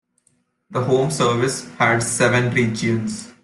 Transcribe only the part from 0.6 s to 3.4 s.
The Home Service had seven regions.